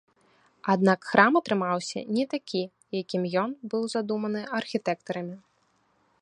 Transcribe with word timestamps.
Аднак 0.73 0.99
храм 1.09 1.33
атрымаўся 1.39 1.99
не 2.15 2.25
такі, 2.33 2.63
якім 3.01 3.27
ён 3.43 3.51
быў 3.75 3.83
задуманы 3.95 4.41
архітэктарамі. 4.63 5.37